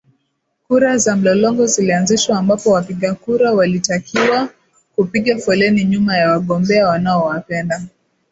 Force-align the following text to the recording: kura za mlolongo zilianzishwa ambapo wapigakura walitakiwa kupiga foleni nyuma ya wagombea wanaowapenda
kura 0.67 0.97
za 0.97 1.15
mlolongo 1.15 1.65
zilianzishwa 1.65 2.37
ambapo 2.39 2.69
wapigakura 2.71 3.53
walitakiwa 3.53 4.49
kupiga 4.95 5.37
foleni 5.37 5.83
nyuma 5.85 6.17
ya 6.17 6.31
wagombea 6.31 6.87
wanaowapenda 6.87 7.81